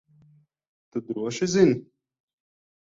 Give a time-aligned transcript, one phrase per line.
[0.89, 1.79] Tu droši zini?